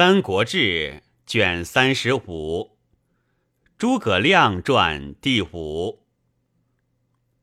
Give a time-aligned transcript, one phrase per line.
[0.00, 0.56] 三国志》
[1.26, 2.78] 卷三十五，
[3.76, 6.06] 诸葛亮传第五。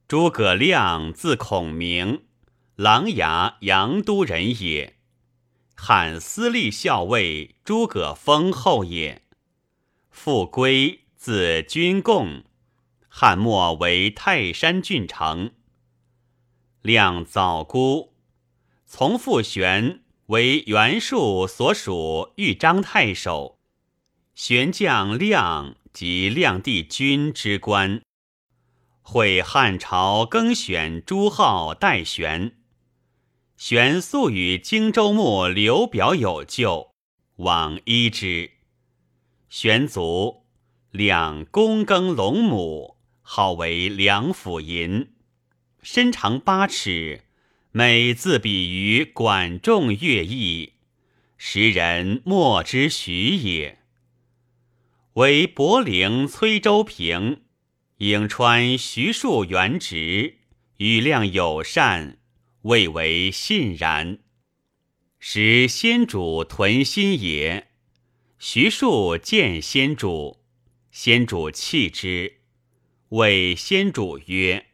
[0.08, 2.24] 诸葛亮字孔明，
[2.76, 4.96] 琅琊阳都人也，
[5.76, 9.22] 汉司隶校尉诸葛丰后也。
[10.10, 12.44] 父归，字君贡，
[13.08, 15.52] 汉末为泰山郡丞。
[16.82, 18.16] 亮早孤，
[18.88, 20.02] 从父玄。
[20.28, 23.60] 为袁术所属豫章太守，
[24.36, 28.02] 玄将亮及亮帝君之官，
[29.02, 32.58] 会汉朝更选朱浩代玄。
[33.56, 36.92] 玄素与荆州牧刘表有旧，
[37.38, 38.52] 往依之。
[39.48, 40.46] 玄卒，
[40.92, 45.14] 亮躬耕龙母，号为梁甫吟，
[45.82, 47.27] 身长八尺。
[47.78, 50.74] 每自比于管仲、乐毅，
[51.38, 53.78] 时人莫之许也。
[55.14, 57.44] 为博陵崔州平，
[58.00, 60.38] 颍川徐庶原直，
[60.78, 62.18] 与亮友善，
[62.64, 64.18] 未为信然。
[65.20, 67.68] 时先主屯心也，
[68.40, 70.40] 徐庶见先主，
[70.90, 72.38] 先主弃之，
[73.10, 74.66] 谓先主曰：“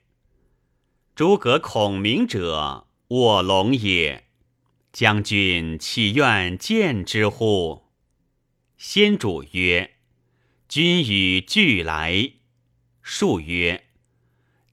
[1.13, 4.23] 诸葛孔明者。”卧龙也，
[4.91, 7.83] 将军岂愿见之乎？
[8.75, 9.97] 先主曰
[10.67, 12.31] ：“君与俱来。”
[13.03, 13.83] 数曰：“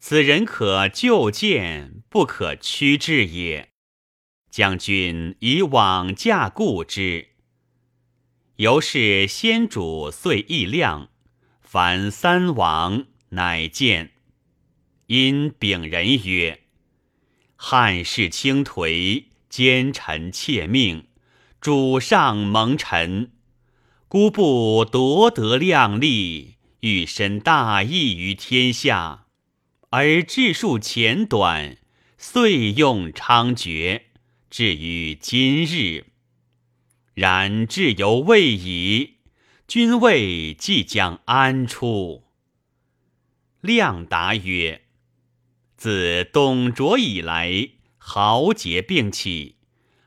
[0.01, 3.73] 此人可就见，不可屈至也。”
[4.49, 7.33] 将军以往驾故之。
[8.57, 11.11] 由是先主遂意亮，
[11.61, 14.13] 凡三王，乃见。
[15.09, 16.63] 因禀人曰。
[17.63, 21.05] 汉室倾颓，奸臣窃命，
[21.61, 23.33] 主上蒙尘。
[24.09, 29.27] 孤不夺得量力，欲伸大义于天下，
[29.91, 31.77] 而治数浅短，
[32.17, 34.05] 遂用猖獗，
[34.49, 36.07] 至于今日。
[37.13, 39.17] 然志犹未已，
[39.69, 42.25] 君位即将安出？
[43.61, 44.87] 亮答曰。
[45.81, 49.57] 自董卓以来，豪杰并起，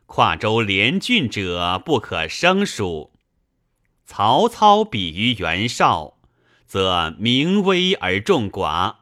[0.06, 3.12] 跨州连郡者不可胜数。
[4.06, 6.20] 曹操比于袁绍，
[6.68, 8.98] 则名威而众寡；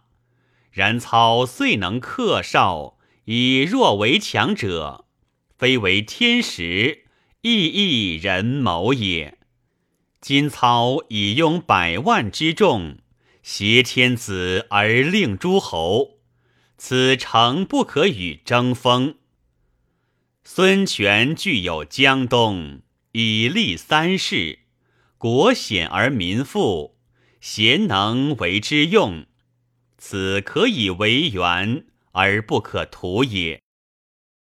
[0.72, 5.04] 然操遂能克绍，以弱为强者，
[5.58, 7.04] 非为天时，
[7.42, 9.38] 亦亦人谋也。
[10.22, 13.00] 今操以拥百万之众，
[13.44, 16.21] 挟天子而令诸侯。
[16.84, 19.14] 此诚不可与争锋。
[20.44, 22.81] 孙权具有江东，
[23.12, 24.62] 以立三世，
[25.19, 26.97] 国险而民富，
[27.40, 29.28] 贤能为之用。
[30.00, 33.62] 此可以为援，而不可图也。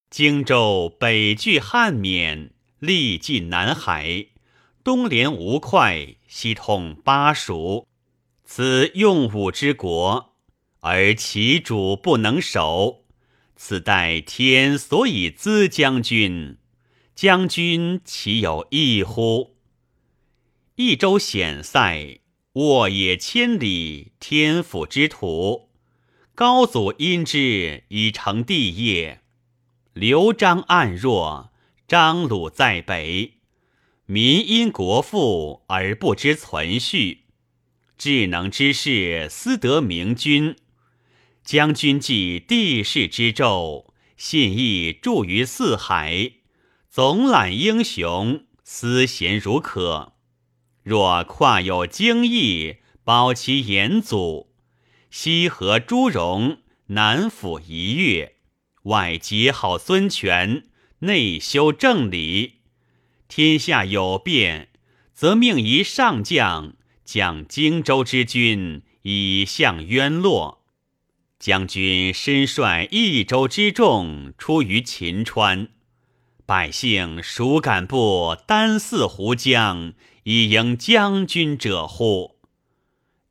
[0.09, 2.49] 荆州北据汉沔，
[2.79, 4.29] 历尽南海，
[4.83, 7.87] 东连吴会，西通巴蜀，
[8.43, 10.34] 此用武之国。
[10.87, 13.05] 而其主不能守，
[13.55, 16.59] 此待天所以资将军，
[17.15, 19.55] 将军岂有异乎？
[20.75, 22.19] 益州险塞，
[22.53, 25.69] 沃野千里，天府之土，
[26.35, 29.21] 高祖因之以成帝业。
[29.93, 31.51] 刘璋暗弱，
[31.87, 33.39] 张鲁在北，
[34.05, 37.23] 民因国富而不知存续，
[37.97, 40.55] 智能之士思得明君。
[41.45, 46.31] 将军继帝室之胄，信义著于四海，
[46.89, 50.13] 总揽英雄，思贤如渴。
[50.81, 54.55] 若跨有荆益，保其严祖，
[55.11, 56.57] 西河诸戎，
[56.87, 58.37] 南抚夷越，
[58.85, 60.63] 外结好孙权，
[61.01, 62.61] 内修正理，
[63.27, 64.69] 天下有变，
[65.13, 70.64] 则命一上将将荆州之军，以向渊洛。
[71.37, 75.69] 将军身率益州之众出于秦川，
[76.45, 79.93] 百姓孰敢不单似胡将
[80.23, 82.39] 以迎将军者乎？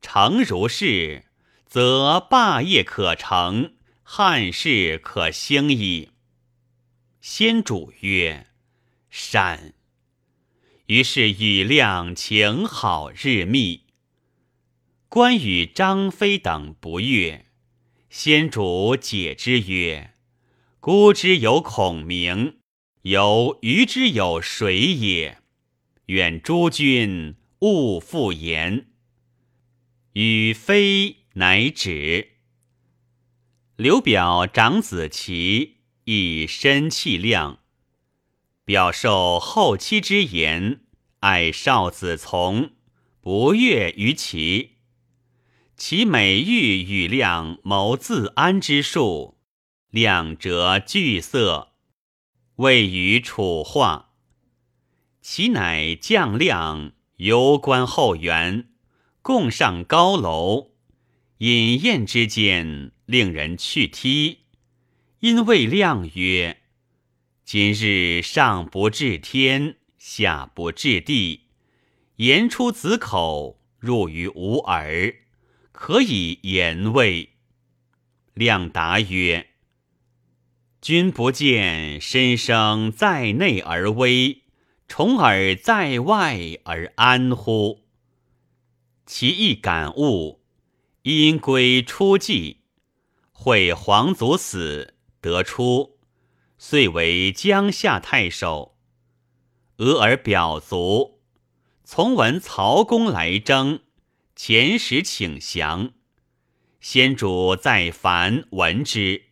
[0.01, 1.25] 诚如是，
[1.65, 3.73] 则霸业可成，
[4.03, 6.11] 汉室可兴矣。
[7.19, 8.47] 先主曰
[9.09, 9.73] ：“善。”
[10.85, 13.85] 于是与亮情好日密。
[15.09, 17.44] 关羽、张飞等不悦。
[18.17, 20.13] 先主解之曰
[20.79, 22.59] ：“孤之有孔明，
[23.01, 25.39] 有虞之有谁也？
[26.05, 28.87] 愿诸君勿复言。”
[30.15, 32.37] 与非乃止。
[33.75, 37.59] 刘表长子齐以身气量，
[38.63, 40.85] 表受后妻之言，
[41.19, 42.71] 爱少子从，
[43.19, 44.74] 不悦于齐。
[45.77, 49.37] 其美欲与亮谋自安之术，
[49.89, 51.73] 亮则惧色，
[52.55, 54.13] 未与楚化。
[55.21, 58.69] 其乃将亮游观后园，
[59.21, 60.71] 共上高楼，
[61.39, 62.91] 饮宴之间。
[63.05, 64.45] 令人去踢，
[65.19, 66.63] 因谓亮曰
[67.45, 71.41] ：“今日上不至天，下不至地，
[72.15, 75.13] 言出子口，入于吾耳，
[75.85, 77.33] 可以言谓。”
[78.33, 79.49] 亮答曰
[80.81, 84.45] ：“君不见身生在内而危，
[84.87, 87.83] 重耳在外而安乎？”
[89.05, 90.41] 其意感悟，
[91.03, 92.61] 因归初计。
[93.31, 95.99] 会皇祖死，得出，
[96.57, 98.75] 遂为江夏太守。
[99.77, 101.19] 俄而表卒，
[101.83, 103.81] 从闻曹公来征，
[104.35, 105.93] 前使请降。
[106.79, 109.23] 先主在樊闻之，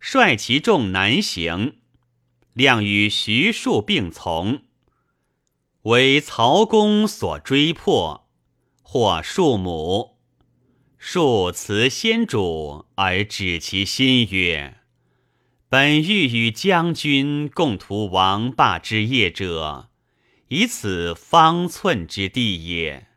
[0.00, 1.76] 率其众南行。
[2.52, 4.62] 亮与徐庶并从，
[5.82, 8.28] 为曹公所追破，
[8.82, 10.18] 获庶母。
[10.96, 14.78] 庶辞先主而止其心曰
[15.68, 19.90] ：“本欲与将军共图王霸之业者，
[20.48, 23.08] 以此方寸之地也。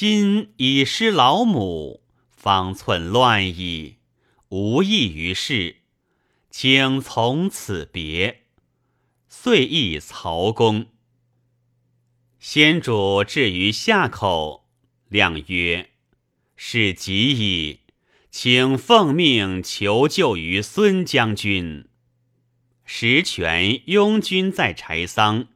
[0.00, 3.96] 今已失老母，方寸乱矣，
[4.50, 5.78] 无益于事，
[6.52, 8.42] 请从此别。”
[9.28, 10.86] 遂诣曹公。
[12.38, 14.68] 先主至于下口，
[15.08, 15.90] 亮曰。
[16.54, 17.80] 是急矣，
[18.30, 21.88] 请奉命求救于孙将军。
[22.84, 25.48] 实权拥军在柴桑，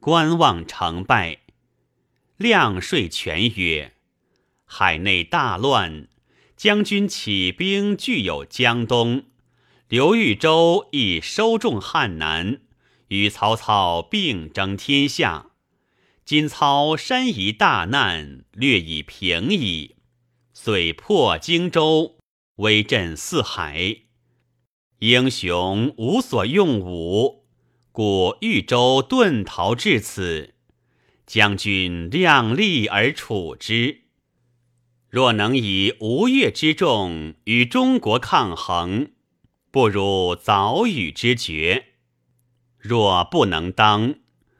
[0.00, 1.45] 观望成败。
[2.36, 3.94] 亮说权曰
[4.66, 6.08] ：“海内大乱，
[6.54, 9.24] 将军起兵据有江东，
[9.88, 12.60] 刘豫州亦收众汉南，
[13.08, 15.52] 与曹操并争天下。
[16.26, 19.96] 今操山夷大难，略已平矣。”
[20.52, 22.18] 遂破荆州，
[22.56, 23.98] 威震四海。
[24.98, 27.46] 英雄无所用武，
[27.92, 30.55] 故豫州遁逃至此。
[31.26, 34.02] 将军量力而处之。
[35.08, 39.12] 若能以吴越之众与中国抗衡，
[39.70, 41.86] 不如早与之决。
[42.78, 44.16] 若不能当，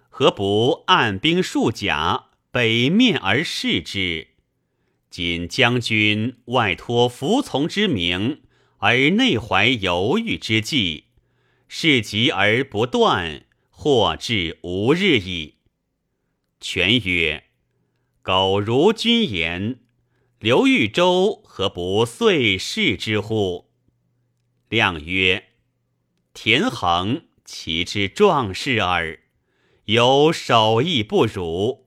[0.09, 4.29] 何不按兵数甲，北面而视之？
[5.11, 8.43] 今将军外托服从之名，
[8.79, 11.05] 而内怀犹豫之计，
[11.69, 15.56] 事急而不断，或至无日矣。
[16.61, 17.44] 权曰
[18.23, 19.81] ：“苟如君言，
[20.38, 23.70] 刘豫州何不遂事之乎？”
[24.69, 25.50] 亮曰
[26.35, 29.20] ：“田横其之壮士耳，
[29.85, 31.87] 有守义不辱，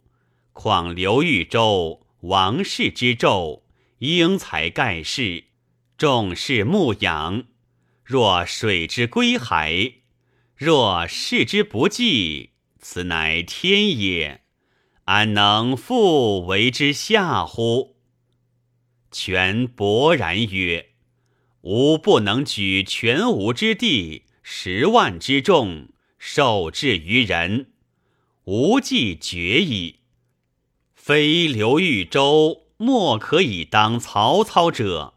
[0.54, 3.61] 况刘豫州？”王室之胄，
[3.99, 5.45] 英才盖世，
[5.97, 7.45] 众士牧养。
[8.04, 9.94] 若水之归海，
[10.57, 14.44] 若视之不济，此乃天也，
[15.11, 17.95] 安能复为之下乎？
[19.09, 20.89] 权勃然曰
[21.61, 25.87] ：“吾不能举全吴之地，十万之众，
[26.19, 27.71] 受制于人，
[28.44, 30.01] 无计决矣。”
[30.94, 35.16] 非刘豫州莫可以当曹操者，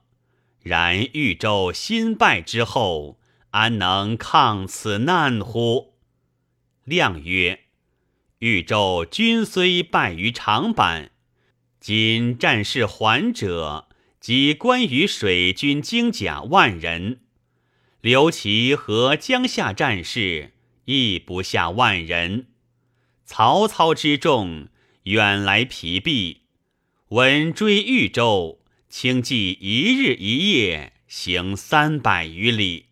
[0.62, 3.18] 然豫州新败之后，
[3.50, 5.92] 安能抗此难乎？
[6.84, 7.64] 亮曰
[8.42, 11.11] ：“豫州军虽败于长坂，
[11.78, 13.87] 今战事还者，
[14.18, 17.20] 即关羽水军精甲万人，
[18.00, 20.54] 刘琦和江夏战士
[20.87, 22.49] 亦不下万人，
[23.25, 24.68] 曹操之众。”
[25.04, 26.42] 远来疲弊，
[27.08, 32.87] 闻追豫州，轻骑一日一夜行三百余里。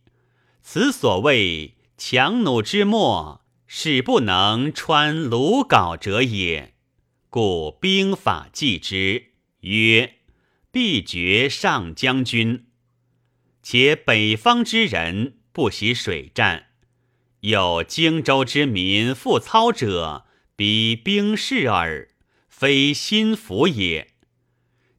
[0.60, 3.39] 此所谓强弩之末，
[3.72, 6.74] 使不能穿鲁缟者也。
[7.28, 9.26] 故兵法记之，
[9.60, 10.16] 曰
[10.72, 12.66] ：“必决上将军。”
[13.62, 16.70] 且北方之人不习水战，
[17.42, 20.26] 有荆州之民复操者。
[20.56, 22.08] 彼兵士耳，
[22.48, 24.08] 非心腹也。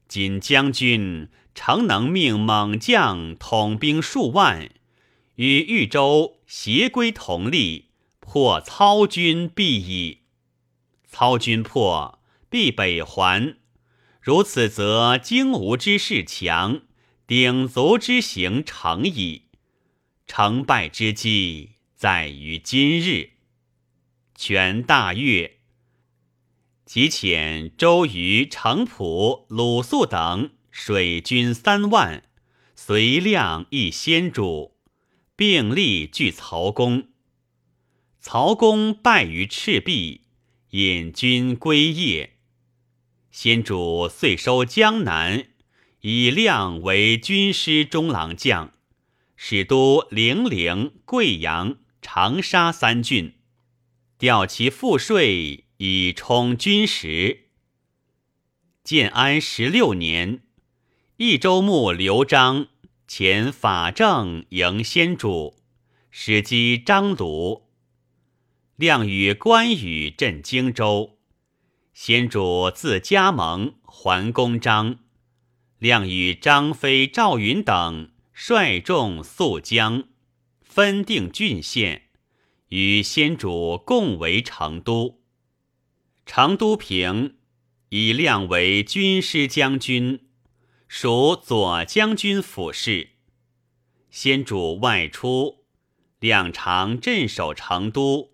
[0.08, 4.70] 今将军诚能命猛将统兵数万，
[5.34, 7.90] 与豫州协归同力，
[8.32, 10.22] 破操军必矣。
[11.06, 13.58] 操军破，必北还。
[14.22, 16.80] 如此，则荆吴之势强，
[17.26, 19.48] 鼎足之行成矣。
[20.26, 23.32] 成败之机在于今日。
[24.34, 25.58] 权大悦，
[26.86, 32.22] 即遣周瑜、程普、鲁肃等水军三万，
[32.74, 34.78] 随亮一先主，
[35.36, 37.11] 并力拒曹公。
[38.24, 40.20] 曹公败于赤壁，
[40.70, 42.30] 引军归邺。
[43.32, 45.46] 先主遂收江南，
[46.02, 48.74] 以亮为军师中郎将，
[49.34, 53.34] 使都零陵、贵阳、长沙三郡，
[54.18, 57.48] 调其赋税以充军实。
[58.84, 60.44] 建安十六年，
[61.16, 62.68] 益州牧刘璋
[63.08, 65.56] 遣法正迎先主，
[66.12, 67.61] 使击张鲁。
[68.82, 71.20] 亮与关羽镇荆州。
[71.94, 74.98] 先主自加盟还公章，
[75.78, 80.08] 亮与张飞、赵云等率众溯江，
[80.62, 82.08] 分定郡县，
[82.70, 85.20] 与先主共为成都。
[86.26, 87.36] 成都平，
[87.90, 90.26] 以亮为军师将军，
[90.88, 93.10] 属左将军府事。
[94.10, 95.66] 先主外出，
[96.18, 98.31] 亮常镇守成都，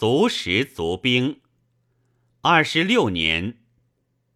[0.00, 1.42] 足食足兵。
[2.40, 3.58] 二十六年，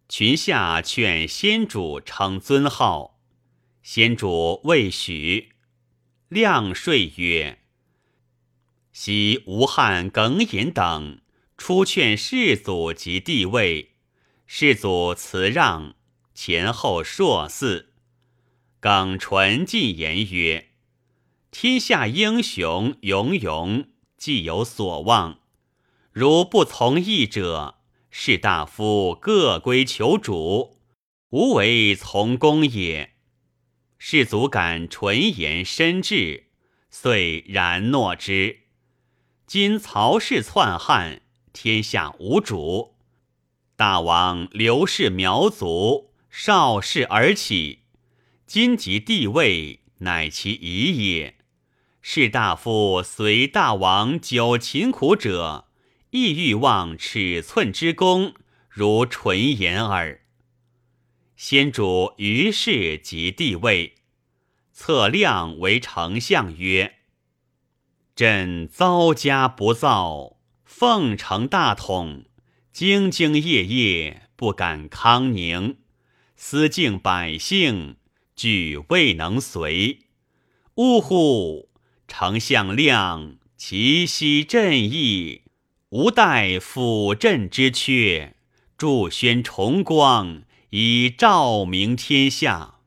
[0.07, 3.19] 群下劝先主称尊号，
[3.81, 5.53] 先主未许。
[6.27, 7.63] 亮说曰
[8.93, 11.21] ：“昔吴汉耿寅等
[11.57, 13.95] 出劝世祖及帝位，
[14.45, 15.95] 世祖辞让，
[16.35, 17.87] 前后硕嗣。
[18.79, 20.69] 耿纯进言曰
[21.49, 25.39] ：‘天下英雄勇勇，既有所望，
[26.15, 27.75] 如不从义者。’”
[28.17, 30.77] 士大夫各归求主，
[31.31, 33.15] 无为从公也。
[33.97, 36.45] 士卒感纯言深志，
[36.89, 38.59] 遂然诺之。
[39.45, 42.95] 今曹氏篡汉，天下无主。
[43.75, 47.79] 大王刘氏苗族，少氏而起，
[48.47, 51.35] 今即帝位，乃其宜也。
[52.01, 55.64] 士大夫随大王久勤苦者。
[56.17, 58.35] 亦欲望尺寸之功，
[58.69, 60.21] 如纯言耳。
[61.35, 63.95] 先主于是即帝位，
[64.71, 66.99] 策亮为丞相曰
[68.15, 72.23] ：“朕遭家不造，奉承大统，
[72.73, 75.79] 兢兢业业，不敢康宁，
[76.37, 77.97] 思敬百姓，
[78.37, 79.99] 举未能随。
[80.75, 81.67] 呜呼！
[82.07, 85.41] 丞相亮，其息朕意。”
[85.89, 88.35] 吾待辅朕之缺，
[88.75, 92.79] 助宣崇光，以照明天下。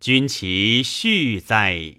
[0.00, 1.96] 君其续哉！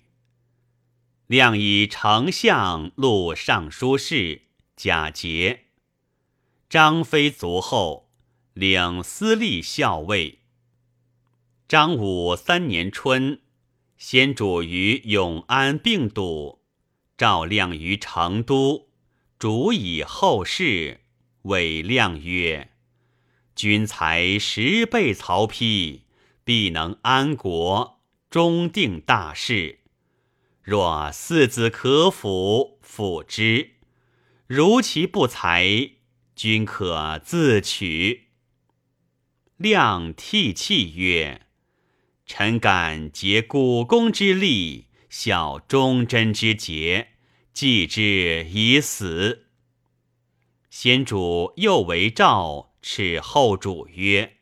[1.28, 4.42] 亮以丞相录尚书事，
[4.76, 5.66] 假节。
[6.68, 8.10] 张飞卒后，
[8.54, 10.40] 领司隶校尉。
[11.68, 13.40] 张武三年春，
[13.98, 16.60] 先主于永安病笃，
[17.16, 18.93] 召亮于成都。
[19.44, 21.02] 主以后事，
[21.42, 22.70] 委亮曰
[23.54, 26.04] ：“君才十倍曹丕，
[26.46, 29.80] 必能安国，终定大事。
[30.62, 33.72] 若四子可辅，辅之；
[34.48, 35.92] 如其不才，
[36.34, 38.30] 君可自取。”
[39.60, 41.42] 亮涕泣曰
[42.26, 47.10] ：“臣敢竭股肱之力，效忠贞之节。”
[47.54, 49.46] 既之以死。
[50.70, 54.38] 先主又为诏斥后主曰：“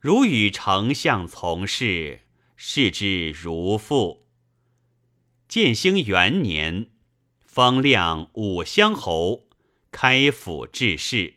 [0.00, 2.22] 汝与丞相从事，
[2.56, 4.26] 视之如父。”
[5.48, 6.90] 建兴元年，
[7.46, 9.48] 封亮武乡侯，
[9.92, 11.36] 开府治事，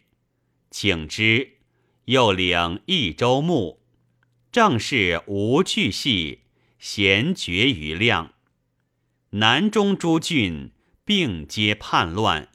[0.71, 1.59] 请之，
[2.05, 3.83] 又领益州牧，
[4.51, 6.41] 政事无惧系，
[6.79, 8.33] 咸绝于亮。
[9.35, 10.73] 南中诸郡
[11.05, 12.49] 并皆叛乱，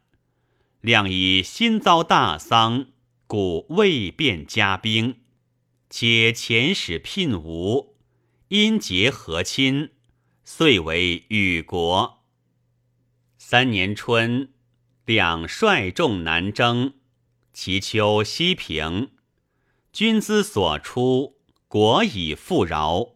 [0.82, 2.88] 亮以新遭大丧，
[3.26, 5.20] 故未便加兵，
[5.88, 7.96] 且遣使聘吴，
[8.48, 9.92] 因结和亲，
[10.44, 12.22] 遂为与国。
[13.38, 14.52] 三年春，
[15.06, 16.92] 两率众南征，
[17.54, 19.12] 其秋西平，
[19.94, 23.14] 君资所出，国以富饶。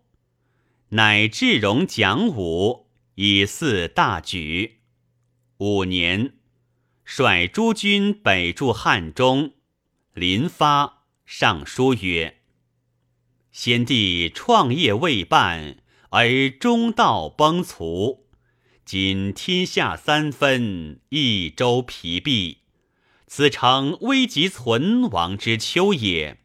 [0.93, 2.87] 乃至戎讲武，
[3.17, 4.81] 以祀大举。
[5.59, 6.35] 五年，
[7.05, 9.55] 率诸军北驻汉中。
[10.15, 12.41] 临发，上书曰
[13.53, 15.79] ：“先帝创业未半，
[16.11, 18.21] 而中道崩殂。
[18.85, 22.59] 今天下三分，益州疲弊，
[23.27, 26.39] 此诚危急存亡之秋也。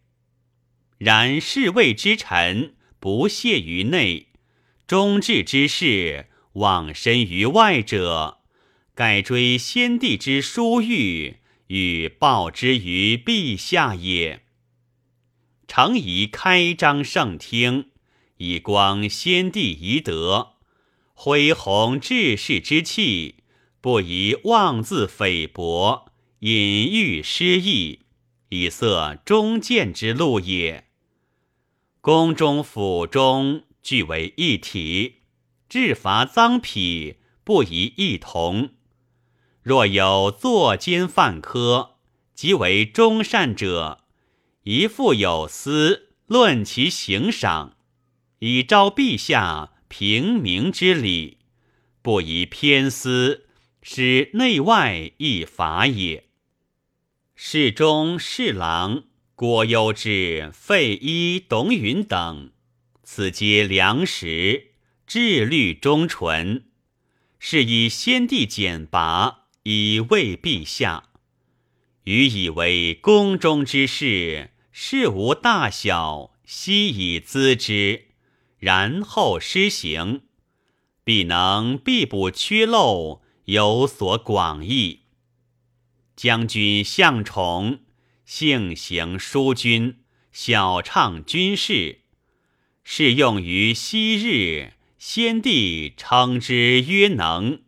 [0.97, 4.27] 然侍卫之臣不懈于内。”
[4.85, 8.39] 忠志之士，忘身于外者，
[8.93, 14.43] 盖追先帝之殊遇，与报之于陛下也。
[15.67, 17.91] 诚宜开张圣听，
[18.37, 20.55] 以光先帝遗德，
[21.13, 23.43] 恢弘志士之气，
[23.79, 28.01] 不宜妄自菲薄，隐喻失意，
[28.49, 30.85] 以塞忠谏之路也。
[32.01, 33.63] 宫中府中。
[33.85, 35.17] 俱为一体，
[35.75, 38.69] 治罚赃匹不宜异同。
[39.61, 41.97] 若有作奸犯科，
[42.33, 44.05] 即为忠善者，
[44.63, 47.75] 宜复有司论其刑赏，
[48.39, 51.39] 以昭陛下平明之礼，
[52.01, 53.47] 不宜偏私，
[53.81, 56.29] 使内外异法也。
[57.35, 59.03] 侍中、侍郎
[59.35, 62.51] 郭攸之、费祎、董允等。
[63.03, 64.74] 此皆良实，
[65.07, 66.65] 志虑忠纯，
[67.37, 71.09] 是以先帝简拔，以慰陛下。
[72.05, 78.07] 予以为宫中之事，事无大小，悉以咨之，
[78.57, 80.23] 然后施行，
[81.03, 85.01] 必能必补缺漏，有所广益。
[86.15, 87.79] 将军向宠，
[88.25, 89.99] 性行淑君，
[90.31, 92.01] 晓畅军事。
[92.83, 94.73] 是用于昔日，
[95.07, 97.61] 先帝称之曰能。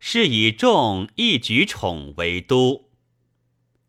[0.00, 2.88] 是以众一举宠为都，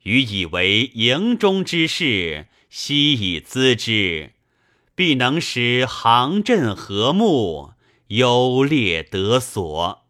[0.03, 4.33] 予以为营中之事，悉以咨之，
[4.95, 7.71] 必能使行阵和睦，
[8.07, 10.05] 优劣得所。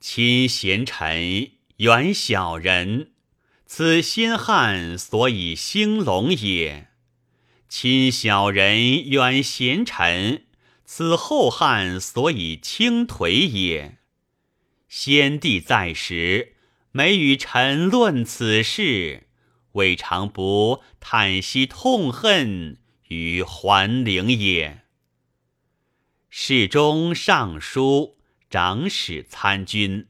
[0.00, 3.12] 亲贤臣，远小人，
[3.64, 6.88] 此先汉所以兴隆也。
[7.68, 10.47] 亲小人，远贤臣，
[10.90, 13.98] 此后汉所以倾颓也。
[14.88, 16.54] 先帝在时，
[16.92, 19.28] 每与臣论此事，
[19.72, 24.84] 未尝不叹息痛恨于桓灵也。
[26.30, 28.16] 侍中、尚书、
[28.48, 30.08] 长史参军，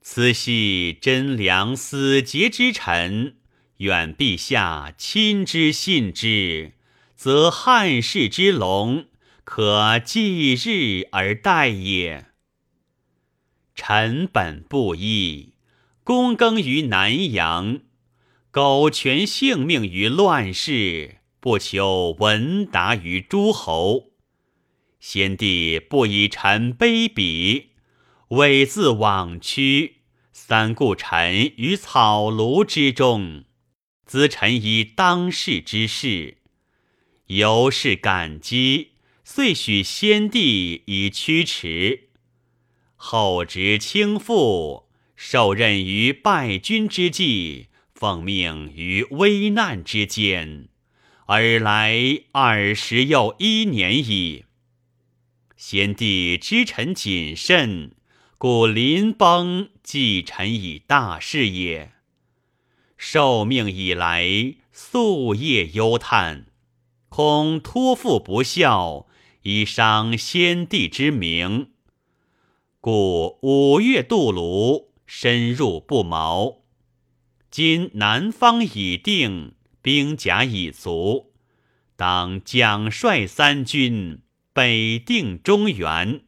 [0.00, 3.36] 此系真良思节之臣。
[3.76, 6.72] 愿陛下亲之信之，
[7.14, 9.06] 则汉室之隆
[9.46, 12.26] 可继日而待也。
[13.76, 15.54] 臣本布衣，
[16.04, 17.78] 躬耕于南阳，
[18.50, 24.10] 苟全性命于乱世，不求闻达于诸侯。
[24.98, 27.66] 先帝不以臣卑鄙，
[28.30, 29.98] 猥自枉屈，
[30.32, 33.44] 三顾臣于草庐之中。
[34.08, 36.38] 咨臣以当世之事，
[37.26, 38.95] 由是感激，
[39.28, 42.10] 遂许先帝以驱驰。
[42.94, 44.84] 后值倾覆，
[45.16, 50.68] 受任于败军之际，奉命于危难之间，
[51.26, 54.44] 尔来二十又一年矣。
[55.56, 57.96] 先帝知臣谨慎，
[58.38, 61.90] 故临崩寄臣以大事也。
[62.96, 64.24] 受命以来，
[64.72, 66.46] 夙夜忧叹，
[67.08, 69.08] 恐托付不效，
[69.48, 71.70] 以伤先帝之明。
[72.80, 76.62] 故五月渡泸，深入不毛。
[77.48, 81.32] 今南方已定，兵甲已足，
[81.94, 86.22] 当奖率三军，北定中原，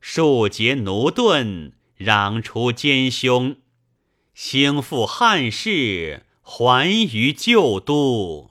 [0.00, 3.54] 庶竭奴钝，攘除奸凶。
[4.34, 8.50] 兴复汉室，还于旧都。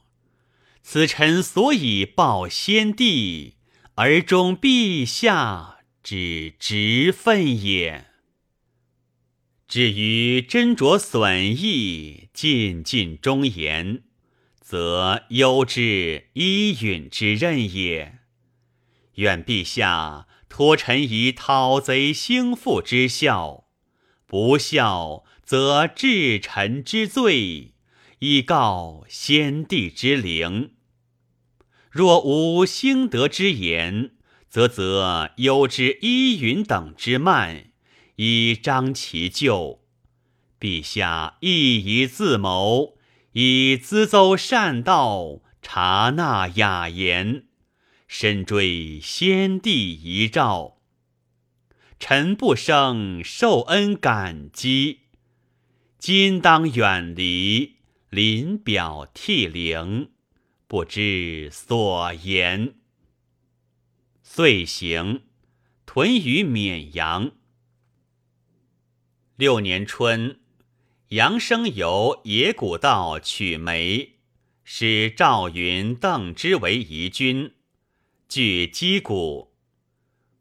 [0.81, 3.57] 此臣所以报先帝，
[3.95, 8.07] 而忠陛下之职分也。
[9.67, 14.03] 至于斟酌损益，尽尽忠言，
[14.59, 18.19] 则忧之依允之任也。
[19.15, 23.65] 愿陛下托臣以讨贼兴复之效，
[24.25, 25.23] 不效。
[25.43, 27.73] 则治臣之罪，
[28.19, 30.75] 以告先帝之灵。
[31.91, 34.11] 若无兴德之言，
[34.47, 37.65] 则则忧之依云等之慢，
[38.15, 39.81] 以彰其咎。
[40.57, 42.97] 陛下亦宜自谋，
[43.33, 47.43] 以咨奏善道，察纳雅言，
[48.07, 50.77] 深追先帝遗诏。
[51.99, 54.99] 臣不生受恩感激，
[55.99, 57.75] 今当远离，
[58.09, 60.11] 临表涕零。
[60.71, 62.75] 不知所言。
[64.23, 65.23] 遂行，
[65.85, 67.33] 屯于绵阳。
[69.35, 70.39] 六年春，
[71.09, 74.19] 杨生由野古道取梅，
[74.63, 77.55] 使赵云、邓芝为疑军，
[78.29, 79.53] 据击鼓。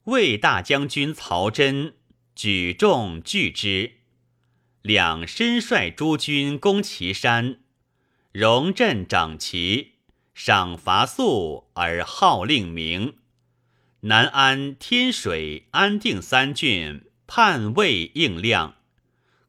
[0.04, 1.96] 魏大将军曹真
[2.36, 3.94] 举众拒之，
[4.82, 7.64] 两身率诸军攻祁山，
[8.30, 9.94] 荣镇整齐。
[10.42, 13.18] 赏罚肃而号令明，
[14.00, 18.76] 南安、天水、安定三郡叛魏应亮，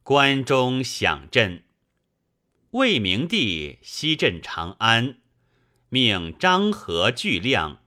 [0.02, 1.64] 关中响震。
[2.72, 5.16] 魏明帝西镇长安，
[5.88, 7.80] 命张合拒亮，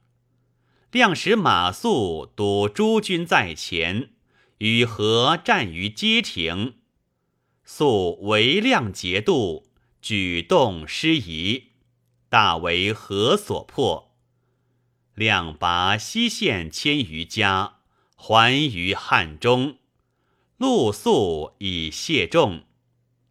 [0.91, 4.13] 亮使马谡堵诸军在前，
[4.57, 6.77] 与合战于街亭，
[7.63, 9.67] 肃为亮节度，
[10.01, 11.74] 举动失仪。
[12.35, 14.13] 大为何所破？
[15.13, 17.77] 两拔西县千余家，
[18.17, 19.77] 还于汉中。
[20.57, 22.65] 陆宿以谢众。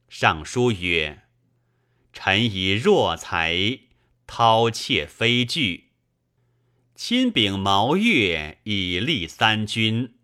[0.08, 1.24] 上书曰
[2.14, 3.52] ：“臣以弱才，
[4.26, 5.90] 饕餮非惧。
[6.94, 10.14] 亲秉毛越以立三军，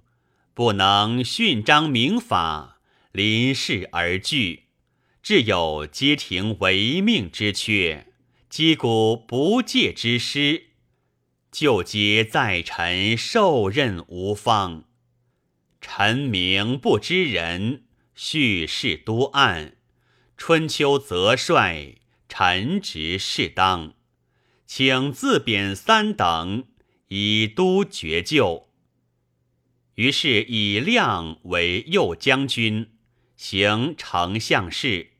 [0.54, 2.80] 不能训章明法，
[3.12, 4.68] 临事而惧，
[5.22, 8.06] 至有街亭违命之缺。”
[8.50, 10.70] 击鼓不戒之师，
[11.52, 14.86] 就皆在臣受任无方。
[15.80, 17.84] 臣名不知人，
[18.16, 19.76] 叙事多暗。
[20.36, 21.94] 春秋则帅，
[22.28, 23.94] 臣职适当，
[24.66, 26.64] 请自贬三等，
[27.06, 28.68] 以督绝救。
[29.94, 32.90] 于是以亮为右将军，
[33.36, 35.12] 行丞相事，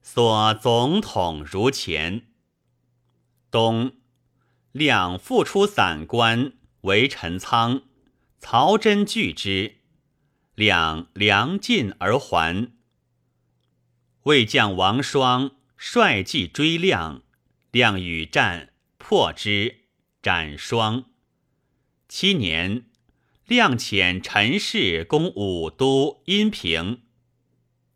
[0.00, 2.28] 所总统如前。
[3.54, 3.92] 冬，
[4.72, 7.82] 两复出散关为陈仓，
[8.40, 9.76] 曹真拒之，
[10.56, 12.72] 两粮尽而还。
[14.24, 17.22] 魏将王双率骑追亮，
[17.70, 19.84] 亮与战，破之，
[20.20, 21.04] 斩双。
[22.08, 22.86] 七年，
[23.46, 27.02] 亮遣陈氏攻武都阴平，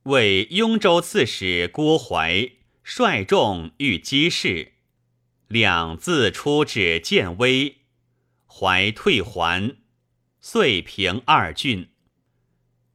[0.05, 2.53] 为雍州刺史郭淮
[2.85, 4.75] 率众欲击事。
[5.49, 7.79] 两字出至建威，
[8.47, 9.79] 怀退还，
[10.43, 11.89] 遂平二郡。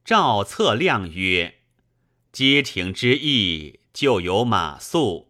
[0.04, 1.62] 赵策亮曰
[2.30, 5.26] ：“街亭之役，就有马谡，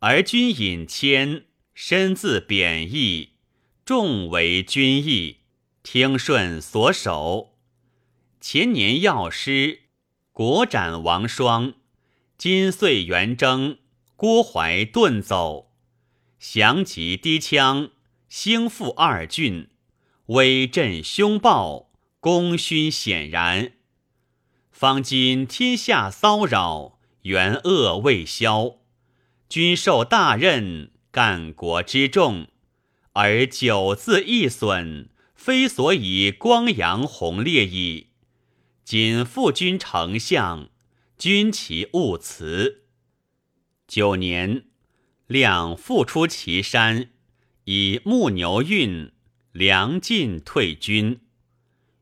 [0.00, 3.30] 而君引谦，身自贬义，
[3.86, 5.38] 众为君意，
[5.82, 7.56] 听顺所守。
[8.42, 9.84] 前年药师，
[10.32, 11.72] 国斩王双，
[12.36, 13.78] 今岁元征，
[14.16, 15.67] 郭淮遁走。”
[16.38, 17.90] 降及低羌，
[18.28, 19.68] 兴复二郡，
[20.26, 23.72] 威震凶暴，功勋显然。
[24.70, 28.76] 方今天下骚扰，元恶未消，
[29.48, 32.46] 君受大任，干国之重，
[33.14, 38.10] 而久自易损，非所以光阳宏烈矣。
[38.84, 40.68] 今复君丞相，
[41.18, 42.84] 君其勿辞。
[43.88, 44.66] 九年。
[45.28, 47.10] 两复出祁山，
[47.64, 49.12] 以木牛运，
[49.52, 51.20] 粮尽退军，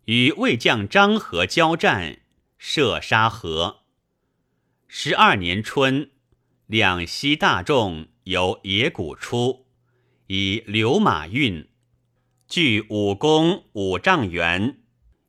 [0.05, 2.21] 与魏将张合交战，
[2.57, 3.81] 射杀合。
[4.87, 6.13] 十二年春，
[6.69, 9.67] 两西大众由野谷出，
[10.29, 11.69] 以流马运，
[12.47, 14.79] 据武功五丈原，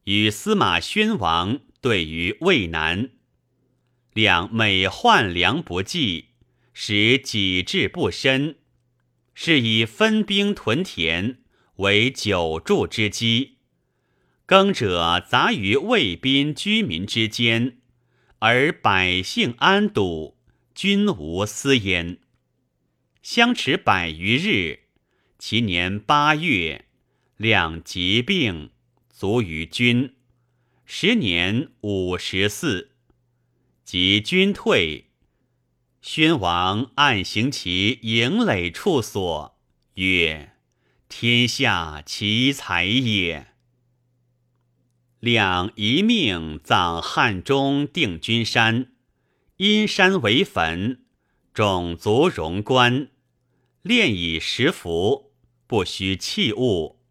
[0.04, 3.10] 与司马宣王对于渭南。
[4.14, 6.27] 两每换粮不济。
[6.80, 8.60] 使己志不深，
[9.34, 11.40] 是以分兵屯田
[11.78, 13.58] 为久住之机。
[14.46, 17.80] 耕者杂于卫兵居民之间，
[18.38, 20.38] 而百姓安堵，
[20.76, 22.20] 均无私焉。
[23.24, 24.82] 相持百余日，
[25.40, 26.86] 其年八月，
[27.38, 28.70] 两疾病
[29.10, 30.14] 卒于军，
[30.86, 32.92] 时年五十四。
[33.84, 35.07] 及军退，
[36.10, 39.60] 宣王暗行其营垒处所，
[39.96, 40.54] 曰
[41.10, 43.48] ：“天下奇才也。”
[45.20, 48.94] 两一命葬汉中定军山，
[49.58, 51.02] 因山为坟，
[51.54, 53.10] 种族荣官，
[53.82, 55.34] 炼以食服，
[55.68, 57.02] 不须器物。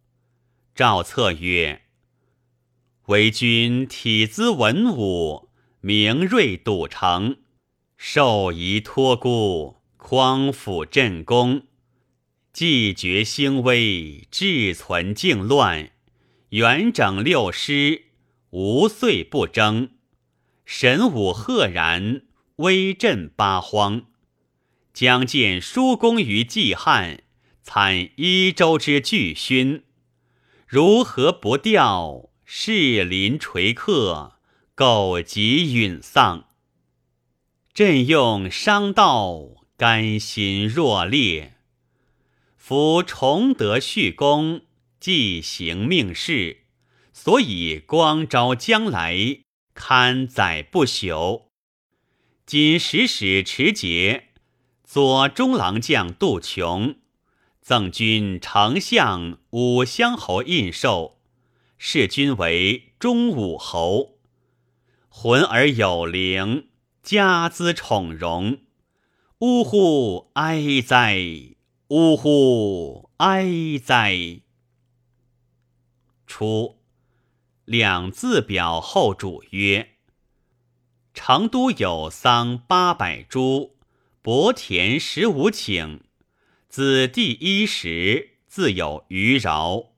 [0.74, 1.82] 赵策曰
[3.08, 5.50] ：“为君体资文武，
[5.82, 7.36] 明锐笃诚，
[7.96, 11.62] 受仪托孤，匡辅镇公，
[12.52, 15.90] 既绝兴危，志存靖乱。”
[16.50, 18.04] 元整六师，
[18.50, 19.88] 无岁不争；
[20.64, 22.22] 神武赫然，
[22.56, 24.06] 威震八荒。
[24.94, 27.24] 将见叔公于季汉，
[27.62, 29.82] 参一州之巨勋，
[30.66, 32.30] 如何不吊？
[32.44, 34.38] 士林垂客，
[34.76, 36.46] 苟及允丧。
[37.76, 41.56] 朕用商道，甘心若烈。
[42.56, 44.62] 夫崇德续功。
[44.98, 46.62] 既行命事，
[47.12, 49.40] 所以光昭将来，
[49.74, 51.48] 堪载不朽。
[52.46, 54.28] 今使使持节，
[54.82, 56.96] 左中郎将杜琼，
[57.60, 61.16] 赠君丞相、武乡侯印绶，
[61.76, 64.16] 视君为中武侯。
[65.10, 66.68] 浑而有灵，
[67.06, 68.62] 家资宠荣。
[69.38, 71.54] 呜呼哀哉！
[71.86, 74.40] 呜呼哀哉！
[76.26, 76.80] 初，
[77.64, 79.90] 两字表后主曰
[81.14, 83.76] ：“成都有桑八百株，
[84.20, 86.00] 薄田十五顷。
[86.68, 89.92] 子弟衣食，自有余饶。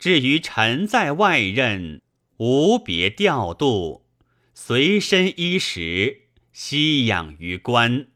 [0.00, 2.02] 至于臣在外任，
[2.38, 4.04] 无别调度，
[4.52, 6.22] 随身衣食，
[6.54, 8.06] 悉养于官，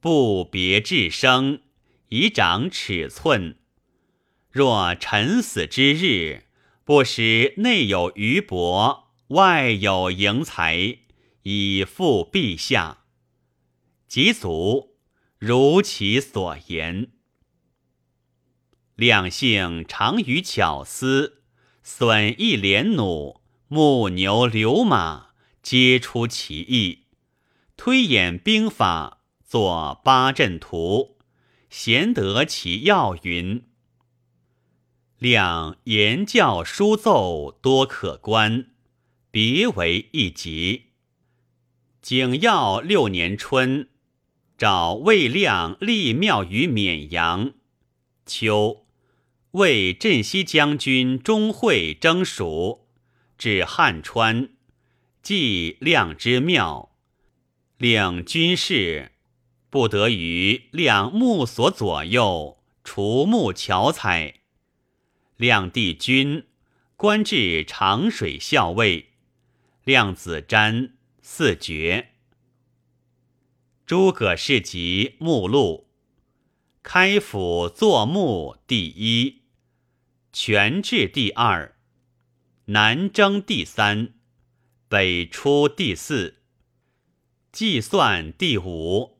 [0.00, 1.60] 不别治生，
[2.08, 3.58] 以长尺寸。
[4.50, 6.44] 若臣死之日。”
[6.84, 10.98] 不使内有余帛，外有盈财，
[11.44, 13.04] 以复陛下。
[14.08, 14.96] 及足
[15.38, 17.12] 如其所言。
[18.96, 21.44] 两性常于巧思，
[21.84, 25.28] 损益连弩，牧牛流马，
[25.62, 27.01] 皆出其意。
[27.84, 31.18] 推演兵法，作八阵图，
[31.68, 33.64] 贤得其要云。
[35.18, 38.66] 两言教书奏多可观，
[39.32, 40.90] 别为一集。
[42.00, 43.88] 景耀六年春，
[44.56, 47.54] 找魏亮立庙于绵阳。
[48.24, 48.86] 秋，
[49.50, 52.86] 为镇西将军钟会征蜀，
[53.36, 54.50] 至汉川，
[55.20, 56.91] 祭亮之庙，
[57.82, 59.10] 领军士
[59.68, 64.42] 不得于两墓所左右，除木巧采。
[65.36, 66.46] 亮帝君，
[66.96, 69.14] 官至长水校尉。
[69.82, 70.92] 亮子瞻
[71.22, 72.10] 四绝。
[73.84, 75.88] 诸葛氏集目录：
[76.84, 79.42] 开府坐墓第一，
[80.32, 81.74] 权志第二，
[82.66, 84.14] 南征第三，
[84.88, 86.41] 北出第四，
[87.52, 89.18] 计算第五，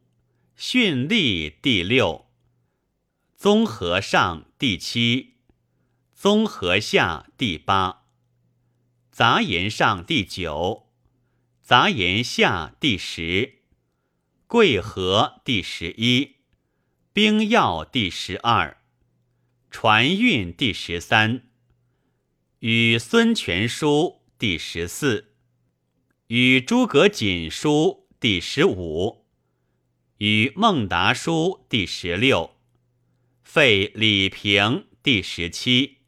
[0.57, 2.25] 训历第六，
[3.37, 5.35] 综合上第七。
[6.15, 8.05] 综合下第八，
[9.11, 10.89] 杂言上第九，
[11.61, 13.59] 杂言下第十，
[14.47, 16.37] 贵和第十一，
[17.13, 18.79] 兵要第十二，
[19.71, 21.43] 船运第十三，
[22.61, 25.35] 与孙权书第十四，
[26.29, 29.27] 与诸葛瑾书第十五，
[30.19, 32.55] 与孟达书第十六，
[33.43, 36.03] 废李平第十七。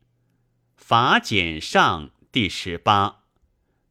[0.77, 3.25] 法简上第十八，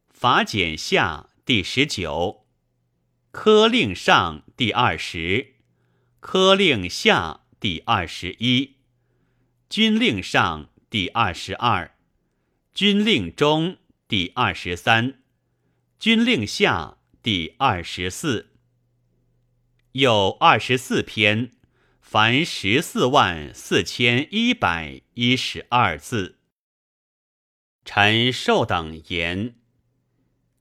[0.10, 2.46] 法简下第十九，
[3.32, 5.56] 科令上第二十，
[6.22, 8.78] 科令下第二十一，
[9.70, 11.98] 军令上第二十二，
[12.74, 13.76] 军令中
[14.08, 15.22] 第二十三，
[16.00, 18.50] 军令下第二十四，
[19.94, 21.52] 有二十四篇，
[22.02, 26.40] 凡十四万四千一百一十二字。
[27.86, 29.56] 臣受等言。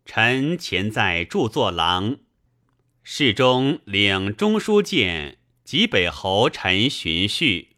[0.05, 2.18] 臣前在著作郎，
[3.03, 7.70] 侍中领中书监及北侯陈荀婿，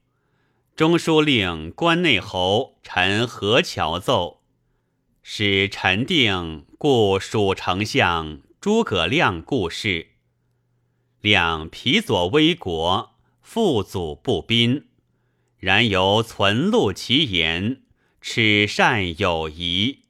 [0.77, 4.42] 中书令关内侯陈何乔奏，
[5.23, 10.12] 使臣定故蜀丞相诸葛亮故事。
[11.20, 14.87] 亮皮左威国，父祖不宾，
[15.59, 17.83] 然犹存录其言，
[18.22, 20.05] 耻善有疑。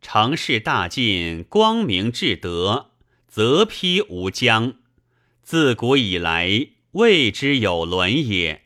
[0.00, 2.92] 成事大进，光明至德，
[3.28, 4.76] 则披吾疆。
[5.42, 8.62] 自古以来，未之有伦也。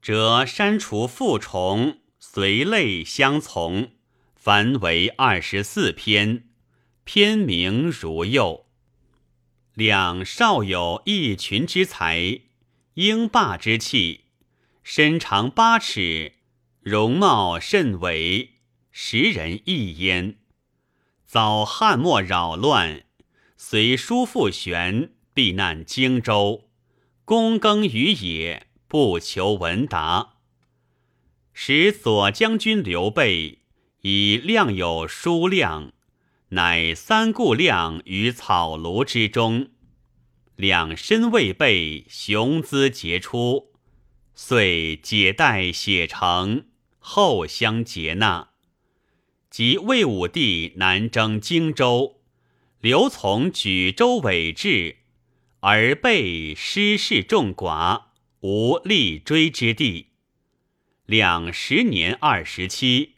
[0.00, 3.90] 则删除复重，随类相从，
[4.36, 6.44] 凡为二十四篇。
[7.04, 8.66] 篇名如右，
[9.74, 12.40] 两少有一群之才，
[12.94, 14.26] 英霸之气，
[14.82, 16.34] 身长八尺，
[16.80, 18.60] 容貌甚伟，
[18.92, 20.36] 时人异焉。
[21.26, 23.04] 遭汉末扰乱，
[23.56, 26.68] 随叔父玄避难荆州，
[27.26, 30.34] 躬耕于野，不求闻达。
[31.52, 33.58] 使左将军刘备
[34.02, 35.92] 以量有书量。
[36.54, 39.70] 乃三顾亮于草庐之中，
[40.54, 43.72] 两身未备，雄姿杰出，
[44.34, 46.66] 遂解带写成，
[46.98, 48.50] 后相接纳。
[49.48, 52.20] 及魏武帝南征荆州，
[52.80, 54.96] 刘从举州委制，
[55.60, 58.02] 而备失势众寡，
[58.40, 60.08] 无立锥之地。
[61.06, 63.14] 两十年二十七，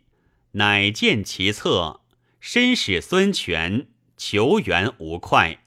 [0.52, 2.02] 乃见其策。
[2.46, 3.86] 身使孙权
[4.18, 5.64] 求援无快，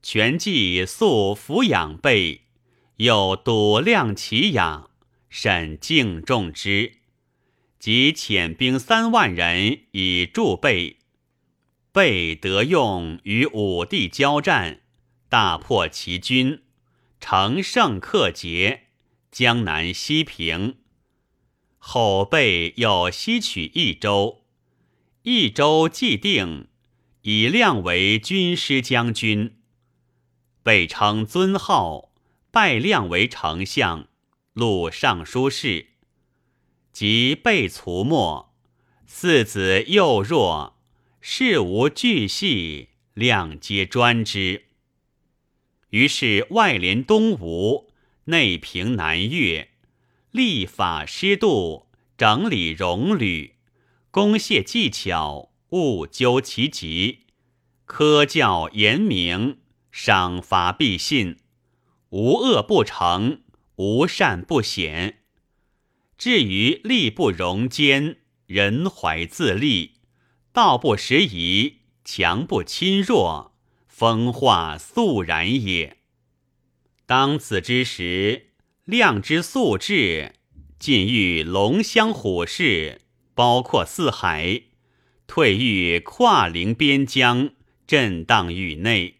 [0.00, 2.42] 权既素抚养备，
[2.98, 4.88] 又笃量其养，
[5.28, 6.98] 甚敬重之。
[7.80, 10.98] 即遣兵三万人以助备，
[11.90, 14.82] 备得用与武帝交战，
[15.28, 16.62] 大破其军，
[17.18, 18.84] 乘胜克捷，
[19.32, 20.76] 江南西平。
[21.78, 24.45] 后备又西取益州。
[25.28, 26.68] 益州既定，
[27.22, 29.56] 以亮为军师将军，
[30.62, 32.12] 被称尊号，
[32.52, 34.06] 拜亮为丞相、
[34.52, 35.88] 录尚书事。
[36.92, 38.54] 及被卒没，
[39.04, 40.78] 四子幼弱，
[41.20, 44.66] 事无巨细，亮皆专之。
[45.90, 47.90] 于是外连东吴，
[48.26, 49.70] 内平南越，
[50.30, 53.55] 立法施度，整理戎旅。
[54.16, 57.26] 公谢技巧，勿究其极；
[57.84, 59.58] 科教严明，
[59.92, 61.36] 赏罚必信。
[62.08, 63.42] 无恶不成，
[63.74, 65.18] 无善不显。
[66.16, 69.96] 至于力不容奸，人怀自立，
[70.50, 73.54] 道不拾遗，强不侵弱，
[73.86, 75.98] 风化肃然也。
[77.04, 78.52] 当此之时，
[78.86, 80.36] 量之素质，
[80.78, 83.02] 尽欲龙骧虎视。
[83.36, 84.62] 包括四海，
[85.26, 87.50] 退欲跨陵边疆，
[87.86, 89.16] 震荡域内。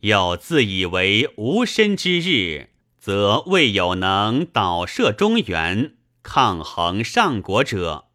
[0.00, 8.06] 有自以为无身之日，则未有能导射中原，抗衡上国者。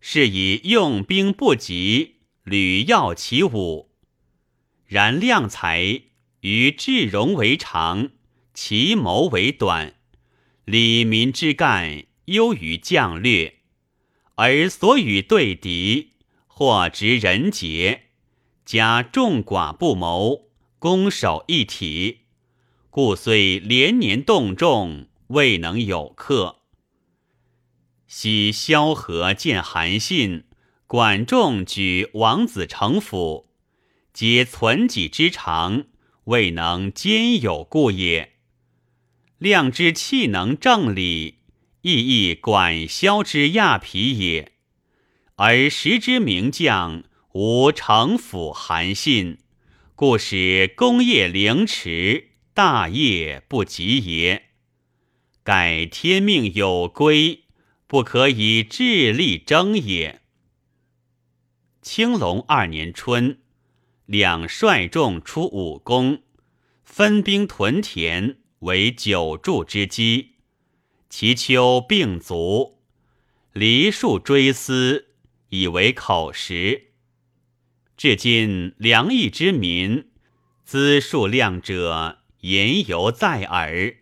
[0.00, 3.92] 是以用兵不及，屡要其武。
[4.84, 6.02] 然量才
[6.40, 8.10] 于智容为长，
[8.52, 9.94] 其谋为短，
[10.64, 13.60] 礼民之干优于将略。
[14.36, 16.12] 而所与对敌，
[16.46, 18.04] 或执人杰，
[18.64, 22.22] 加众寡不谋，攻守一体，
[22.90, 26.56] 故虽连年动众，未能有克。
[28.08, 30.44] 昔萧何见韩信，
[30.86, 33.48] 管仲举王子成府，
[34.12, 35.84] 皆存己之长，
[36.24, 38.32] 未能兼有故也。
[39.38, 41.38] 量之气能正理。
[41.86, 44.52] 亦亦管萧之亚皮也，
[45.36, 49.36] 而时之名将无城府韩信，
[49.94, 54.44] 故使功业凌迟，大业不及也。
[55.42, 57.44] 盖天命有归，
[57.86, 60.22] 不可以智力争也。
[61.82, 63.40] 青龙二年春，
[64.06, 66.22] 两率众出武功，
[66.82, 70.33] 分兵屯田，为久筑之基。
[71.16, 72.80] 其丘并足，
[73.52, 75.10] 梨树追思，
[75.50, 76.88] 以为口实。
[77.96, 80.08] 至今梁邑之民，
[80.64, 83.98] 资数量者言犹在耳。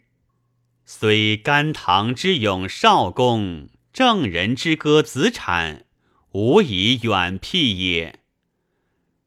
[0.87, 5.85] 虽甘棠之勇少公，郑人之歌子产，
[6.31, 8.21] 无以远辟也。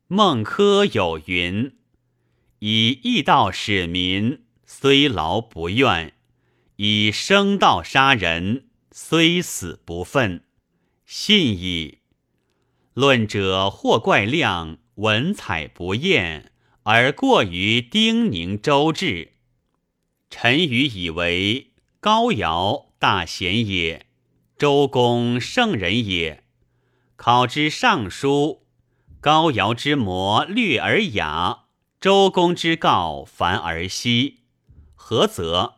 [0.08, 1.78] 孟轲有云
[2.58, 6.14] ：“以义道使民，虽劳不怨。”
[6.78, 10.44] 以生道杀人，虽死不愤，
[11.06, 12.00] 信矣。
[12.94, 16.52] 论者或怪亮，文采不艳，
[16.84, 19.34] 而过于丁宁周至。
[20.30, 21.72] 臣愚以为
[22.02, 24.08] 高尧大贤也，
[24.58, 26.44] 周公圣人也。
[27.16, 28.66] 考之尚书，
[29.22, 31.66] 高尧之模略而雅，
[32.02, 34.42] 周公之告繁而稀。
[34.94, 35.76] 何则？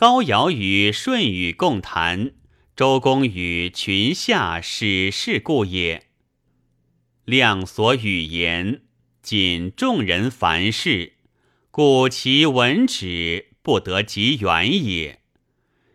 [0.00, 2.32] 高尧与舜禹共谈，
[2.74, 6.06] 周公与群下始是故也。
[7.26, 8.80] 量所语言，
[9.20, 11.16] 仅众人凡事，
[11.70, 15.20] 故其文旨不得及远也。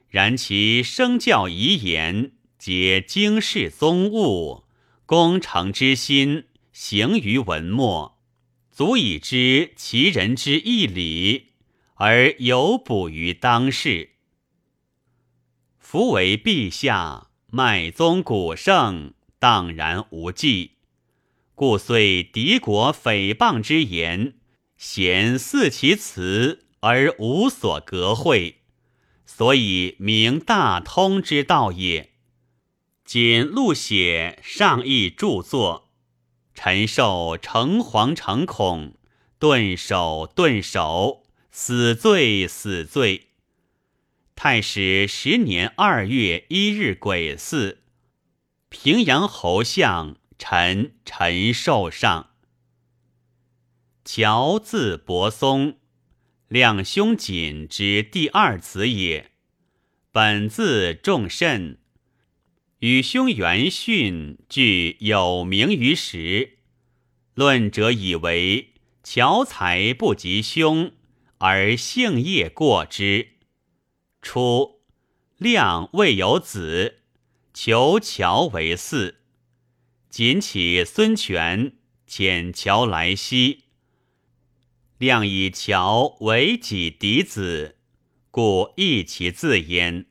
[0.07, 4.65] 然其生教遗言，皆经世宗物，
[5.07, 8.19] 功成之心，行于文末，
[8.71, 11.44] 足以知其人之义理，
[11.95, 14.11] 而有补于当世。
[15.77, 20.71] 夫为陛下，脉宗古圣，荡然无忌。
[21.53, 24.33] 故遂敌国诽谤之言，
[24.75, 28.63] 咸似其辞而无所隔讳，
[29.25, 32.11] 所以明大通之道也。
[33.05, 35.91] 仅录写上意著作，
[36.53, 38.95] 臣受诚惶诚恐，
[39.39, 41.24] 顿首顿首，
[41.57, 43.27] 死罪死罪。
[44.35, 47.77] 太史十年二月一日癸巳，
[48.67, 50.17] 平阳侯相。
[50.37, 52.31] 臣陈寿上，
[54.03, 55.77] 乔字伯松，
[56.49, 59.31] 两兄瑾之第二子也。
[60.11, 61.77] 本字仲慎，
[62.79, 66.57] 与兄元训俱有名于时。
[67.33, 70.91] 论者以为乔才不及兄，
[71.39, 73.29] 而姓业过之。
[74.21, 74.81] 初，
[75.37, 77.01] 亮未有子，
[77.53, 79.15] 求乔为嗣。
[80.09, 81.73] 谨起孙权
[82.07, 83.65] 遣乔来西，
[84.97, 87.75] 亮以乔为己嫡子，
[88.31, 90.05] 故义其自焉。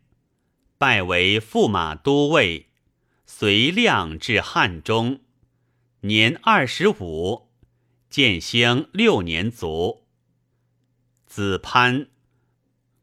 [0.76, 2.68] 拜为驸马都尉，
[3.24, 5.20] 随亮至汉中，
[6.02, 7.48] 年二十五，
[8.10, 10.03] 建兴六年卒。
[11.35, 12.07] 子潘，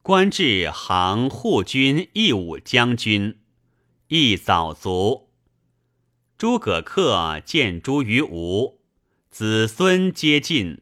[0.01, 3.41] 官至行护军义武将军，
[4.07, 5.29] 亦早卒。
[6.37, 8.79] 诸葛恪见诸于吴，
[9.29, 10.79] 子孙皆尽，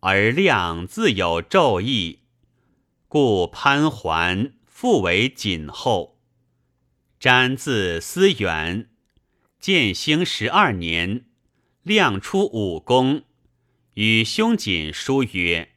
[0.00, 2.20] 而亮自有昼义，
[3.06, 6.18] 故潘桓复为锦后。
[7.20, 8.88] 瞻字思远，
[9.60, 11.26] 建兴十二年，
[11.82, 13.24] 亮出武功，
[13.92, 15.68] 与兄瑾书曰：“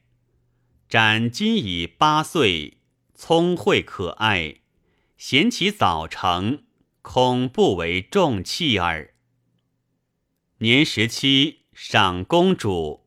[0.88, 2.78] 詹今已八岁，
[3.14, 4.56] 聪慧可爱，
[5.16, 6.62] 贤其早成。”
[7.08, 9.14] 恐不为重器耳。
[10.58, 13.06] 年十七，赏公主，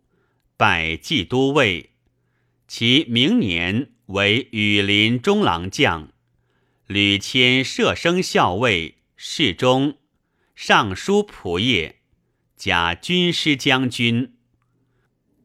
[0.55, 1.89] 拜济都尉。
[2.65, 6.13] 其明年为羽林中郎将，
[6.87, 9.97] 屡迁射生校尉、侍中、
[10.55, 11.95] 尚书仆射，
[12.55, 14.37] 加军师将军。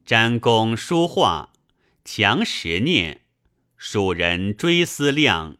[0.04, 1.52] 詹公书画，
[2.06, 3.22] 强识念，
[3.78, 5.56] 蜀人追思量，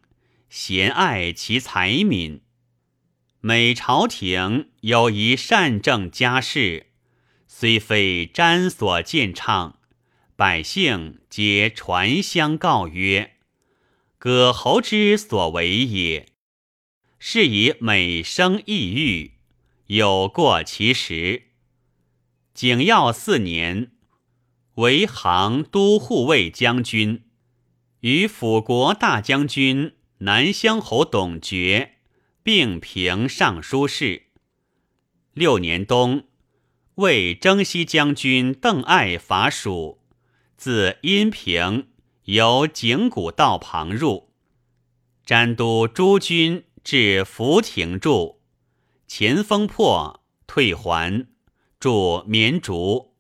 [0.50, 2.42] 贤爱其才敏。
[3.40, 6.88] 每朝廷有一善政家事，
[7.46, 9.78] 虽非瞻所见唱，
[10.36, 13.36] 百姓皆传相告曰
[14.18, 16.26] ：“葛侯之所为也。”
[17.18, 19.32] 是以美声意郁，
[19.86, 21.44] 有过其实。
[22.52, 23.92] 景耀四年，
[24.74, 27.24] 为杭都护卫将军，
[28.00, 31.92] 与辅国大将军南乡侯董厥。
[32.44, 34.24] 并平尚书事。
[35.32, 36.24] 六年冬，
[36.96, 40.02] 为征西将军邓艾伐蜀，
[40.58, 41.88] 自阴平
[42.24, 44.28] 由景谷道旁入，
[45.24, 48.42] 詹都诸军至浮亭住，
[49.08, 51.26] 前锋破，退还，
[51.80, 53.13] 驻绵竹。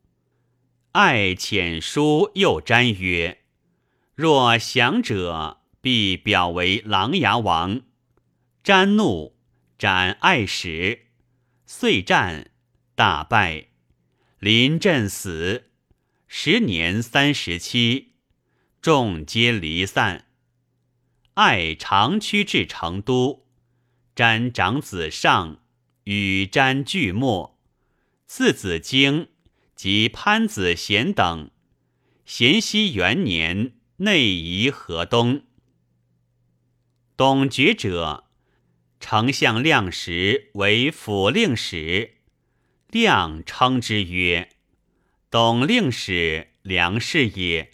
[0.94, 3.38] 艾遣书诱瞻曰
[4.14, 7.80] ：“若降者，必表为琅琊王。”
[8.62, 9.34] 瞻怒，
[9.76, 11.06] 斩爱使，
[11.66, 12.52] 遂战，
[12.94, 13.70] 大败，
[14.38, 15.64] 临阵死。
[16.28, 18.12] 时年三十七，
[18.80, 20.26] 众皆离散。
[21.34, 23.44] 爱长驱至成都，
[24.14, 25.58] 瞻长子上
[26.04, 27.58] 与瞻俱没，
[28.28, 29.26] 次子荆
[29.74, 31.50] 及潘子贤等。
[32.24, 35.44] 咸熙元年，内移河东。
[37.16, 38.24] 董厥者。
[39.00, 42.14] 丞相亮时为府令史，
[42.88, 44.48] 亮称之曰
[45.30, 47.72] ：“董令使梁氏也。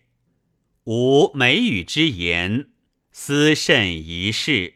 [0.84, 2.70] 吾美语之言，
[3.12, 4.74] 思甚一事，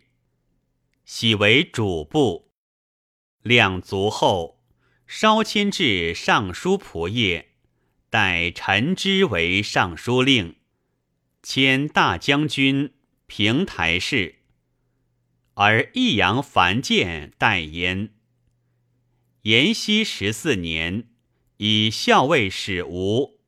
[1.04, 2.52] 喜为主簿。
[3.42, 4.53] 亮卒后，
[5.06, 7.46] 稍迁至尚书仆射，
[8.10, 10.56] 代陈之为尚书令，
[11.42, 12.94] 迁大将军、
[13.26, 14.36] 平台事。
[15.54, 18.10] 而益阳樊建代焉。
[19.42, 21.08] 延熙十四年，
[21.58, 23.38] 以校尉使吴，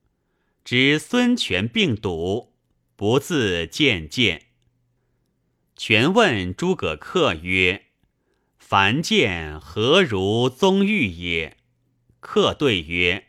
[0.62, 2.54] 知孙权病笃，
[2.94, 4.42] 不自见见。
[5.74, 7.85] 权问诸葛恪曰
[8.68, 11.56] ：“樊建何如宗玉也？”
[12.18, 13.28] 客对曰：“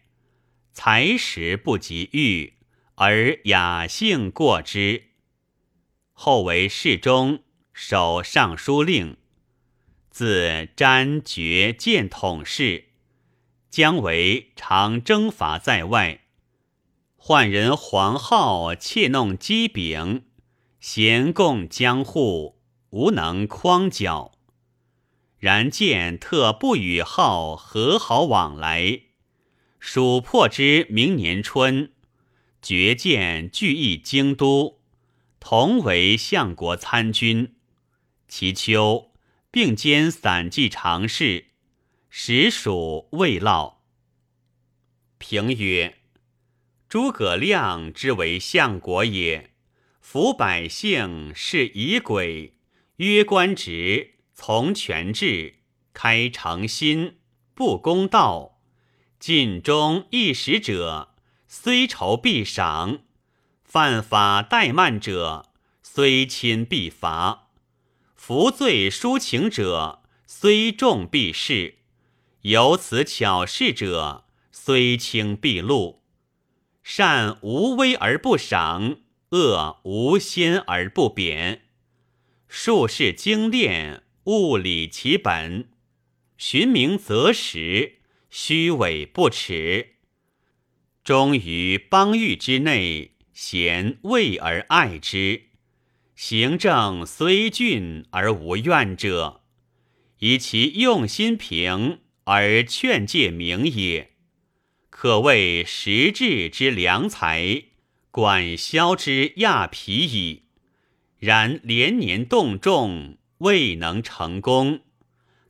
[0.74, 2.54] 才识不及玉，
[2.96, 5.12] 而雅性过之。
[6.12, 9.18] 后为侍中，守尚书令。”
[10.10, 12.86] 自詹爵见统事，
[13.70, 16.22] 姜维常征伐在外，
[17.20, 20.24] 宦人黄皓窃弄机柄，
[20.80, 22.60] 咸共江户，
[22.90, 24.37] 无能匡剿。
[25.40, 29.02] 然见特不与号和好往来，
[29.80, 31.92] 蜀破之明年春，
[32.62, 34.80] 绝见聚义京都，
[35.40, 37.56] 同为相国参军。
[38.28, 39.12] 其秋。
[39.50, 41.46] 并兼散骑常侍，
[42.10, 43.82] 实属未落。
[45.18, 45.98] 评曰：
[46.88, 49.50] 诸葛亮之为相国也，
[50.00, 52.54] 服百姓，是以鬼，
[52.98, 55.56] 曰官职，从权制，
[55.94, 57.18] 开诚心，
[57.56, 58.60] 不公道，
[59.20, 61.16] 尽忠一时者，
[61.48, 63.00] 虽仇必赏；
[63.64, 65.48] 犯法怠慢者，
[65.82, 67.48] 虽亲必罚。
[68.16, 71.78] 服罪抒情者，虽重必释；
[72.42, 76.04] 有此巧事者，虽轻必录。
[76.84, 78.98] 善无威而不赏，
[79.32, 81.64] 恶无先而不贬。
[82.48, 85.67] 术士精炼，物理其本；
[86.38, 87.99] 寻名择实，
[88.30, 89.95] 虚伪不耻。
[91.01, 95.43] 忠于邦域之内，贤畏而爱之。
[96.13, 99.43] 行政虽峻而无怨者，
[100.19, 104.11] 以其用心平而劝诫明也，
[104.89, 107.63] 可谓实质之良才，
[108.11, 110.43] 管萧之亚皮矣。
[111.17, 114.82] 然连年动众，未能成功，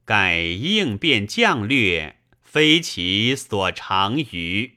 [0.03, 4.76] 改应变将略，非其所长于。